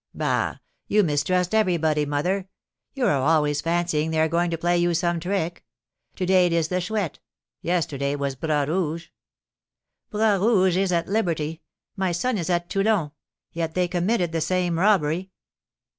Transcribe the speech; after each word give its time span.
"Bah! 0.15 0.55
You 0.87 1.03
mistrust 1.03 1.53
everybody, 1.53 2.07
mother; 2.07 2.49
you 2.95 3.05
are 3.05 3.21
always 3.21 3.61
fancying 3.61 4.09
they 4.09 4.19
are 4.19 4.27
going 4.27 4.49
to 4.49 4.57
play 4.57 4.75
you 4.75 4.95
some 4.95 5.19
trick. 5.19 5.63
To 6.15 6.25
day 6.25 6.47
it 6.47 6.53
is 6.53 6.69
the 6.69 6.81
Chouette, 6.81 7.19
yesterday 7.61 8.13
it 8.13 8.19
was 8.19 8.33
Bras 8.35 8.67
Rouge." 8.67 9.09
"Bras 10.09 10.41
Rouge 10.41 10.75
is 10.77 10.91
at 10.91 11.07
liberty, 11.07 11.61
my 11.95 12.11
son 12.13 12.39
is 12.39 12.49
at 12.49 12.67
Toulon, 12.67 13.11
yet 13.53 13.75
they 13.75 13.87
committed 13.87 14.31
the 14.31 14.41
same 14.41 14.79
robbery." 14.79 15.29